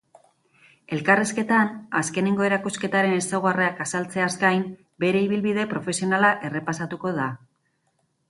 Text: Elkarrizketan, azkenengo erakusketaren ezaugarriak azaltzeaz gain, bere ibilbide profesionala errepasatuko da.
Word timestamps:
Elkarrizketan, 0.95 1.67
azkenengo 1.99 2.47
erakusketaren 2.47 3.13
ezaugarriak 3.17 3.83
azaltzeaz 3.85 4.31
gain, 4.45 4.65
bere 5.05 5.21
ibilbide 5.27 5.67
profesionala 5.77 6.31
errepasatuko 6.49 7.13
da. 7.19 7.29